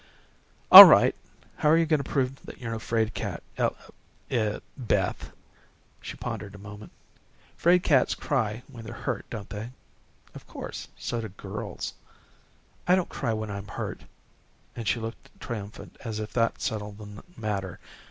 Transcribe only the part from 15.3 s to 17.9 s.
triumphant as if that settled the matter.